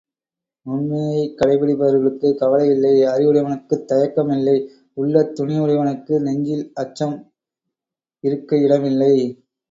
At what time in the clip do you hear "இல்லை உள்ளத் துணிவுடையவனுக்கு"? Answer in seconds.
4.29-6.21